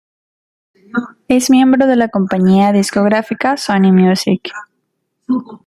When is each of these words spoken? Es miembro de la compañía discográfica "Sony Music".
Es 1.27 1.51
miembro 1.51 1.85
de 1.85 1.95
la 1.95 2.07
compañía 2.09 2.71
discográfica 2.71 3.55
"Sony 3.55 3.91
Music". 3.93 4.49